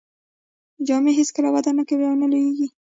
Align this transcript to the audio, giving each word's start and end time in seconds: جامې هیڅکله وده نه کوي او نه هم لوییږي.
جامې 0.87 1.11
هیڅکله 1.19 1.49
وده 1.51 1.71
نه 1.77 1.83
کوي 1.89 2.05
او 2.09 2.15
نه 2.21 2.25
هم 2.27 2.31
لوییږي. 2.31 2.67